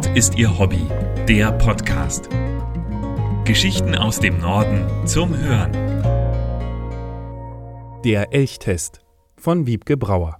Nord 0.00 0.16
ist 0.16 0.38
ihr 0.38 0.58
Hobby, 0.58 0.86
der 1.28 1.52
Podcast. 1.52 2.30
Geschichten 3.44 3.94
aus 3.94 4.18
dem 4.18 4.38
Norden 4.40 5.06
zum 5.06 5.36
Hören. 5.36 5.72
Der 8.02 8.32
Elchtest 8.32 9.02
von 9.36 9.66
Wiebke 9.66 9.98
Brauer. 9.98 10.38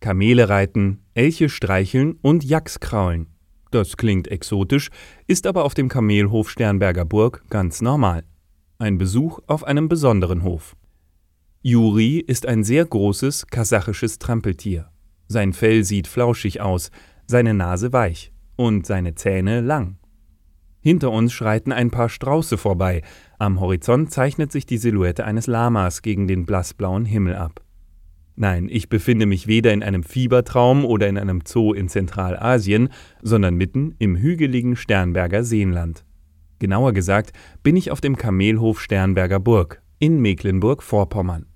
Kamele 0.00 0.50
reiten, 0.50 1.06
Elche 1.14 1.48
streicheln 1.48 2.18
und 2.20 2.44
Jacks 2.44 2.80
kraulen. 2.80 3.28
Das 3.70 3.96
klingt 3.96 4.28
exotisch, 4.28 4.90
ist 5.26 5.46
aber 5.46 5.64
auf 5.64 5.72
dem 5.72 5.88
Kamelhof 5.88 6.50
Sternberger 6.50 7.06
Burg 7.06 7.42
ganz 7.48 7.80
normal. 7.80 8.24
Ein 8.78 8.98
Besuch 8.98 9.40
auf 9.46 9.64
einem 9.64 9.88
besonderen 9.88 10.42
Hof. 10.42 10.76
Juri 11.62 12.18
ist 12.18 12.44
ein 12.44 12.62
sehr 12.62 12.84
großes 12.84 13.46
kasachisches 13.46 14.18
Trampeltier. 14.18 14.90
Sein 15.28 15.54
Fell 15.54 15.82
sieht 15.82 16.06
flauschig 16.06 16.60
aus, 16.60 16.90
seine 17.26 17.54
Nase 17.54 17.94
weich 17.94 18.32
und 18.60 18.84
seine 18.84 19.14
Zähne 19.14 19.62
lang. 19.62 19.96
Hinter 20.82 21.12
uns 21.12 21.32
schreiten 21.32 21.72
ein 21.72 21.90
paar 21.90 22.10
Strauße 22.10 22.58
vorbei. 22.58 23.00
Am 23.38 23.58
Horizont 23.58 24.12
zeichnet 24.12 24.52
sich 24.52 24.66
die 24.66 24.76
Silhouette 24.76 25.24
eines 25.24 25.46
Lamas 25.46 26.02
gegen 26.02 26.28
den 26.28 26.44
blassblauen 26.44 27.06
Himmel 27.06 27.36
ab. 27.36 27.62
Nein, 28.36 28.68
ich 28.70 28.90
befinde 28.90 29.24
mich 29.24 29.46
weder 29.46 29.72
in 29.72 29.82
einem 29.82 30.02
Fiebertraum 30.02 30.84
oder 30.84 31.08
in 31.08 31.16
einem 31.16 31.40
Zoo 31.46 31.72
in 31.72 31.88
Zentralasien, 31.88 32.90
sondern 33.22 33.54
mitten 33.54 33.94
im 33.98 34.16
hügeligen 34.16 34.76
Sternberger 34.76 35.42
Seenland. 35.42 36.04
Genauer 36.58 36.92
gesagt 36.92 37.32
bin 37.62 37.76
ich 37.76 37.90
auf 37.90 38.02
dem 38.02 38.16
Kamelhof 38.16 38.78
Sternberger 38.82 39.40
Burg 39.40 39.80
in 39.98 40.20
Mecklenburg-Vorpommern. 40.20 41.46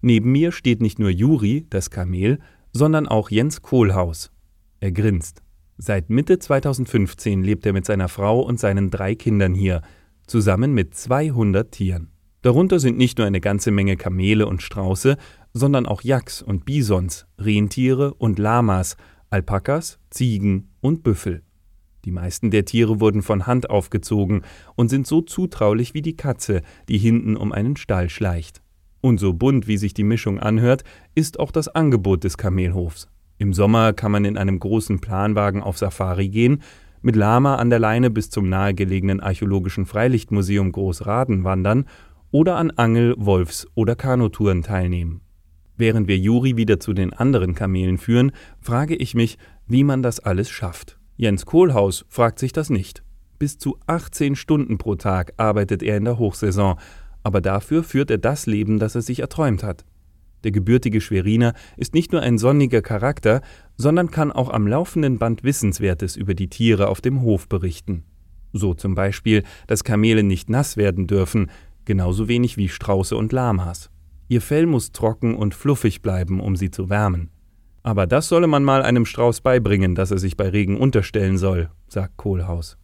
Neben 0.00 0.32
mir 0.32 0.50
steht 0.50 0.80
nicht 0.80 0.98
nur 0.98 1.10
Juri, 1.10 1.66
das 1.70 1.90
Kamel, 1.90 2.40
sondern 2.72 3.06
auch 3.06 3.30
Jens 3.30 3.62
Kohlhaus. 3.62 4.32
Er 4.80 4.90
grinst. 4.90 5.40
Seit 5.84 6.10
Mitte 6.10 6.38
2015 6.38 7.42
lebt 7.42 7.66
er 7.66 7.72
mit 7.72 7.84
seiner 7.84 8.08
Frau 8.08 8.38
und 8.38 8.60
seinen 8.60 8.92
drei 8.92 9.16
Kindern 9.16 9.52
hier, 9.52 9.82
zusammen 10.28 10.74
mit 10.74 10.94
200 10.94 11.72
Tieren. 11.72 12.12
Darunter 12.42 12.78
sind 12.78 12.96
nicht 12.98 13.18
nur 13.18 13.26
eine 13.26 13.40
ganze 13.40 13.72
Menge 13.72 13.96
Kamele 13.96 14.46
und 14.46 14.62
Strauße, 14.62 15.16
sondern 15.52 15.86
auch 15.86 16.02
Yaks 16.02 16.40
und 16.40 16.64
Bisons, 16.64 17.26
Rentiere 17.36 18.14
und 18.14 18.38
Lamas, 18.38 18.96
Alpakas, 19.30 19.98
Ziegen 20.08 20.68
und 20.80 21.02
Büffel. 21.02 21.42
Die 22.04 22.12
meisten 22.12 22.52
der 22.52 22.64
Tiere 22.64 23.00
wurden 23.00 23.22
von 23.22 23.48
Hand 23.48 23.68
aufgezogen 23.68 24.42
und 24.76 24.88
sind 24.88 25.08
so 25.08 25.20
zutraulich 25.20 25.94
wie 25.94 26.02
die 26.02 26.16
Katze, 26.16 26.62
die 26.88 26.98
hinten 26.98 27.36
um 27.36 27.50
einen 27.50 27.74
Stall 27.74 28.08
schleicht. 28.08 28.62
Und 29.00 29.18
so 29.18 29.32
bunt, 29.32 29.66
wie 29.66 29.78
sich 29.78 29.94
die 29.94 30.04
Mischung 30.04 30.38
anhört, 30.38 30.84
ist 31.16 31.40
auch 31.40 31.50
das 31.50 31.66
Angebot 31.66 32.22
des 32.22 32.38
Kamelhofs. 32.38 33.08
Im 33.38 33.52
Sommer 33.52 33.92
kann 33.92 34.12
man 34.12 34.24
in 34.24 34.36
einem 34.36 34.58
großen 34.58 35.00
Planwagen 35.00 35.62
auf 35.62 35.78
Safari 35.78 36.28
gehen, 36.28 36.62
mit 37.02 37.16
Lama 37.16 37.56
an 37.56 37.70
der 37.70 37.80
Leine 37.80 38.10
bis 38.10 38.30
zum 38.30 38.48
nahegelegenen 38.48 39.20
Archäologischen 39.20 39.86
Freilichtmuseum 39.86 40.70
Großraden 40.72 41.44
wandern 41.44 41.86
oder 42.30 42.56
an 42.56 42.70
Angel-, 42.70 43.16
Wolfs- 43.18 43.66
oder 43.74 43.96
Kanutouren 43.96 44.62
teilnehmen. 44.62 45.20
Während 45.76 46.06
wir 46.06 46.16
Juri 46.16 46.56
wieder 46.56 46.78
zu 46.78 46.92
den 46.92 47.12
anderen 47.12 47.54
Kamelen 47.54 47.98
führen, 47.98 48.32
frage 48.60 48.94
ich 48.94 49.14
mich, 49.14 49.38
wie 49.66 49.84
man 49.84 50.02
das 50.02 50.20
alles 50.20 50.48
schafft. 50.48 50.98
Jens 51.16 51.46
Kohlhaus 51.46 52.04
fragt 52.08 52.38
sich 52.38 52.52
das 52.52 52.70
nicht. 52.70 53.02
Bis 53.38 53.58
zu 53.58 53.76
18 53.86 54.36
Stunden 54.36 54.78
pro 54.78 54.94
Tag 54.94 55.32
arbeitet 55.36 55.82
er 55.82 55.96
in 55.96 56.04
der 56.04 56.18
Hochsaison, 56.18 56.78
aber 57.24 57.40
dafür 57.40 57.82
führt 57.82 58.10
er 58.10 58.18
das 58.18 58.46
Leben, 58.46 58.78
das 58.78 58.94
er 58.94 59.02
sich 59.02 59.20
erträumt 59.20 59.62
hat. 59.62 59.84
Der 60.44 60.52
gebürtige 60.52 61.00
Schweriner 61.00 61.54
ist 61.76 61.94
nicht 61.94 62.12
nur 62.12 62.22
ein 62.22 62.38
sonniger 62.38 62.82
Charakter, 62.82 63.40
sondern 63.76 64.10
kann 64.10 64.32
auch 64.32 64.50
am 64.50 64.66
laufenden 64.66 65.18
Band 65.18 65.44
Wissenswertes 65.44 66.16
über 66.16 66.34
die 66.34 66.48
Tiere 66.48 66.88
auf 66.88 67.00
dem 67.00 67.22
Hof 67.22 67.48
berichten. 67.48 68.04
So 68.52 68.74
zum 68.74 68.94
Beispiel, 68.94 69.44
dass 69.66 69.84
Kamele 69.84 70.22
nicht 70.22 70.50
nass 70.50 70.76
werden 70.76 71.06
dürfen, 71.06 71.50
genauso 71.84 72.28
wenig 72.28 72.56
wie 72.56 72.68
Strauße 72.68 73.16
und 73.16 73.32
Lamas. 73.32 73.90
Ihr 74.28 74.40
Fell 74.40 74.66
muss 74.66 74.92
trocken 74.92 75.34
und 75.34 75.54
fluffig 75.54 76.02
bleiben, 76.02 76.40
um 76.40 76.56
sie 76.56 76.70
zu 76.70 76.90
wärmen. 76.90 77.30
Aber 77.82 78.06
das 78.06 78.28
solle 78.28 78.46
man 78.46 78.62
mal 78.62 78.82
einem 78.82 79.06
Strauß 79.06 79.40
beibringen, 79.40 79.94
dass 79.94 80.10
er 80.10 80.18
sich 80.18 80.36
bei 80.36 80.48
Regen 80.48 80.78
unterstellen 80.78 81.36
soll, 81.36 81.70
sagt 81.88 82.16
Kohlhaus. 82.16 82.78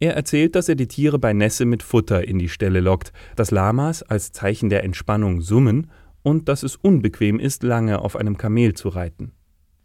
Er 0.00 0.14
erzählt, 0.14 0.54
dass 0.54 0.68
er 0.68 0.76
die 0.76 0.86
Tiere 0.86 1.18
bei 1.18 1.32
Nässe 1.32 1.64
mit 1.64 1.82
Futter 1.82 2.26
in 2.26 2.38
die 2.38 2.48
Ställe 2.48 2.80
lockt, 2.80 3.12
dass 3.34 3.50
Lamas 3.50 4.04
als 4.04 4.30
Zeichen 4.30 4.68
der 4.68 4.84
Entspannung 4.84 5.40
summen 5.40 5.90
und 6.22 6.48
dass 6.48 6.62
es 6.62 6.76
unbequem 6.76 7.38
ist, 7.38 7.62
lange 7.62 8.00
auf 8.00 8.16
einem 8.16 8.36
Kamel 8.36 8.74
zu 8.74 8.88
reiten. 8.88 9.32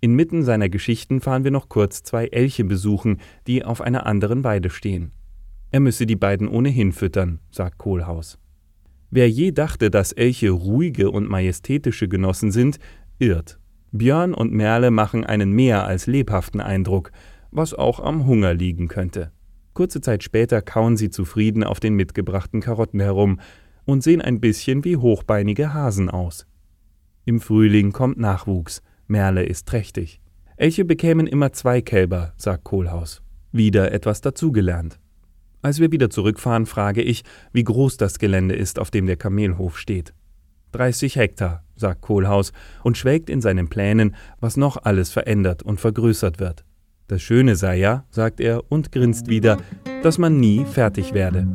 Inmitten 0.01 0.43
seiner 0.43 0.67
Geschichten 0.67 1.21
fahren 1.21 1.43
wir 1.43 1.51
noch 1.51 1.69
kurz 1.69 2.03
zwei 2.03 2.27
Elche 2.27 2.65
besuchen, 2.65 3.19
die 3.47 3.63
auf 3.63 3.79
einer 3.79 4.05
anderen 4.05 4.43
Weide 4.43 4.69
stehen. 4.69 5.11
Er 5.71 5.79
müsse 5.79 6.05
die 6.05 6.15
beiden 6.15 6.47
ohnehin 6.47 6.91
füttern, 6.91 7.39
sagt 7.51 7.77
Kohlhaus. 7.77 8.37
Wer 9.09 9.29
je 9.29 9.51
dachte, 9.51 9.89
dass 9.89 10.11
Elche 10.11 10.49
ruhige 10.49 11.09
und 11.09 11.29
majestätische 11.29 12.07
Genossen 12.07 12.51
sind, 12.51 12.79
irrt. 13.19 13.59
Björn 13.91 14.33
und 14.33 14.51
Merle 14.51 14.91
machen 14.91 15.23
einen 15.23 15.51
mehr 15.51 15.85
als 15.85 16.07
lebhaften 16.07 16.59
Eindruck, 16.61 17.11
was 17.51 17.73
auch 17.73 17.99
am 17.99 18.25
Hunger 18.25 18.53
liegen 18.53 18.87
könnte. 18.87 19.31
Kurze 19.73 20.01
Zeit 20.01 20.23
später 20.23 20.61
kauen 20.61 20.97
sie 20.97 21.09
zufrieden 21.09 21.63
auf 21.63 21.79
den 21.79 21.93
mitgebrachten 21.93 22.59
Karotten 22.59 22.99
herum, 22.99 23.39
und 23.85 24.03
sehen 24.03 24.21
ein 24.21 24.39
bisschen 24.39 24.83
wie 24.83 24.97
hochbeinige 24.97 25.73
Hasen 25.73 26.09
aus. 26.09 26.45
Im 27.25 27.39
Frühling 27.39 27.91
kommt 27.91 28.17
Nachwuchs, 28.17 28.81
Merle 29.07 29.43
ist 29.43 29.67
trächtig. 29.67 30.19
Elche 30.57 30.85
bekämen 30.85 31.27
immer 31.27 31.53
zwei 31.53 31.81
Kälber, 31.81 32.33
sagt 32.37 32.63
Kohlhaus. 32.63 33.21
Wieder 33.51 33.91
etwas 33.91 34.21
dazugelernt. 34.21 34.99
Als 35.61 35.79
wir 35.79 35.91
wieder 35.91 36.09
zurückfahren, 36.09 36.65
frage 36.65 37.01
ich, 37.01 37.23
wie 37.53 37.63
groß 37.63 37.97
das 37.97 38.19
Gelände 38.19 38.55
ist, 38.55 38.79
auf 38.79 38.91
dem 38.91 39.05
der 39.05 39.17
Kamelhof 39.17 39.77
steht. 39.77 40.13
30 40.73 41.15
Hektar, 41.15 41.63
sagt 41.75 42.01
Kohlhaus 42.01 42.51
und 42.83 42.97
schwelgt 42.97 43.29
in 43.29 43.41
seinen 43.41 43.69
Plänen, 43.69 44.15
was 44.39 44.57
noch 44.57 44.77
alles 44.83 45.11
verändert 45.11 45.63
und 45.63 45.79
vergrößert 45.79 46.39
wird. 46.39 46.65
Das 47.07 47.21
Schöne 47.21 47.55
sei 47.55 47.77
ja, 47.77 48.05
sagt 48.09 48.39
er 48.39 48.71
und 48.71 48.91
grinst 48.91 49.27
wieder, 49.27 49.57
dass 50.01 50.17
man 50.17 50.39
nie 50.39 50.65
fertig 50.65 51.13
werde. 51.13 51.47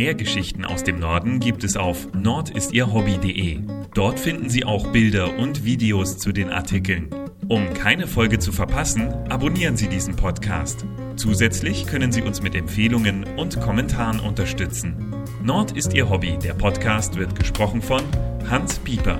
Mehr 0.00 0.14
Geschichten 0.14 0.64
aus 0.64 0.82
dem 0.82 0.98
Norden 0.98 1.40
gibt 1.40 1.62
es 1.62 1.76
auf 1.76 2.08
nordistierhobby.de. 2.14 3.60
Dort 3.92 4.18
finden 4.18 4.48
Sie 4.48 4.64
auch 4.64 4.86
Bilder 4.92 5.38
und 5.38 5.62
Videos 5.66 6.16
zu 6.16 6.32
den 6.32 6.48
Artikeln. 6.48 7.10
Um 7.48 7.74
keine 7.74 8.06
Folge 8.06 8.38
zu 8.38 8.50
verpassen, 8.50 9.12
abonnieren 9.28 9.76
Sie 9.76 9.88
diesen 9.88 10.16
Podcast. 10.16 10.86
Zusätzlich 11.16 11.86
können 11.86 12.12
Sie 12.12 12.22
uns 12.22 12.40
mit 12.40 12.54
Empfehlungen 12.54 13.24
und 13.36 13.60
Kommentaren 13.60 14.20
unterstützen. 14.20 15.14
Nord 15.42 15.72
ist 15.72 15.92
Ihr 15.92 16.08
Hobby. 16.08 16.38
Der 16.42 16.54
Podcast 16.54 17.18
wird 17.18 17.38
gesprochen 17.38 17.82
von 17.82 18.00
Hans 18.48 18.78
Pieper. 18.78 19.18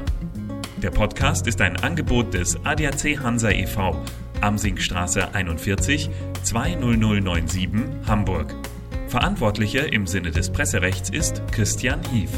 Der 0.82 0.92
Podcast 0.92 1.46
ist 1.46 1.60
ein 1.60 1.76
Angebot 1.76 2.32
des 2.32 2.56
ADAC 2.64 3.22
Hansa 3.22 3.50
e.V. 3.50 4.02
Amsingstraße 4.40 5.34
41 5.34 6.08
20097 6.42 7.68
Hamburg. 8.06 8.56
Verantwortlicher 9.10 9.92
im 9.92 10.06
Sinne 10.06 10.30
des 10.30 10.50
Presserechts 10.50 11.10
ist 11.10 11.42
Christian 11.50 12.00
Hief. 12.12 12.30